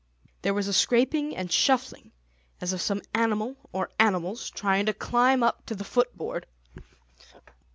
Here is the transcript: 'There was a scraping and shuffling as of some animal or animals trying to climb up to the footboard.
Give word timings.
'There 0.41 0.55
was 0.55 0.67
a 0.67 0.73
scraping 0.73 1.37
and 1.37 1.51
shuffling 1.51 2.11
as 2.59 2.73
of 2.73 2.81
some 2.81 3.03
animal 3.13 3.55
or 3.71 3.91
animals 3.99 4.49
trying 4.49 4.83
to 4.87 4.95
climb 4.95 5.43
up 5.43 5.63
to 5.67 5.75
the 5.75 5.83
footboard. 5.83 6.47